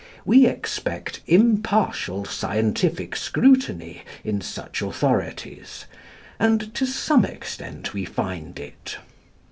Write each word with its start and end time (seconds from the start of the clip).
We 0.25 0.47
expect 0.47 1.21
impartial 1.27 2.25
scientific 2.25 3.15
scrutiny 3.15 4.01
in 4.23 4.41
such 4.41 4.81
authorities, 4.81 5.85
and 6.39 6.73
to 6.73 6.87
some 6.87 7.23
extent 7.23 7.93
we 7.93 8.05
find 8.05 8.57
it. 8.59 8.97